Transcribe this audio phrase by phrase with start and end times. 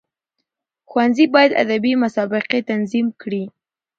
[0.89, 3.43] ښوونځي باید ادبي مسابقي تنظیم کړي.